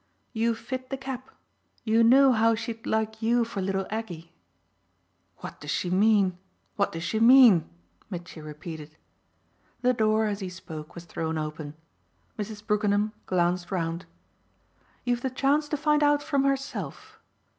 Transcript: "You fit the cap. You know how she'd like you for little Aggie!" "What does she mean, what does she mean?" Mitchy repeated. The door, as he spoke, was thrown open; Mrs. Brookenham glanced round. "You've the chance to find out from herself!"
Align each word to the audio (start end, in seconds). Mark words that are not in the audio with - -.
"You 0.33 0.55
fit 0.55 0.89
the 0.89 0.97
cap. 0.97 1.29
You 1.83 2.03
know 2.03 2.31
how 2.31 2.55
she'd 2.55 2.87
like 2.87 3.21
you 3.21 3.45
for 3.45 3.61
little 3.61 3.85
Aggie!" 3.91 4.33
"What 5.41 5.61
does 5.61 5.69
she 5.69 5.91
mean, 5.91 6.39
what 6.75 6.91
does 6.91 7.03
she 7.03 7.19
mean?" 7.19 7.69
Mitchy 8.09 8.41
repeated. 8.41 8.97
The 9.83 9.93
door, 9.93 10.25
as 10.25 10.39
he 10.39 10.49
spoke, 10.49 10.95
was 10.95 11.05
thrown 11.05 11.37
open; 11.37 11.75
Mrs. 12.35 12.65
Brookenham 12.65 13.13
glanced 13.27 13.69
round. 13.69 14.07
"You've 15.03 15.21
the 15.21 15.29
chance 15.29 15.69
to 15.69 15.77
find 15.77 16.01
out 16.01 16.23
from 16.23 16.45
herself!" 16.45 17.19